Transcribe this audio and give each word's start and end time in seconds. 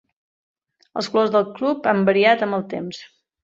Els 1.01 1.11
colors 1.15 1.31
del 1.37 1.47
club 1.61 1.93
han 1.95 2.03
variat 2.11 2.43
amb 2.49 2.61
el 2.61 2.69
temps. 2.77 3.07